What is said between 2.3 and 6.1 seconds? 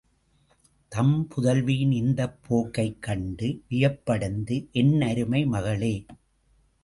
போக்கைக் கண்டு வியப்படைந்து, என்னருமை மகளே!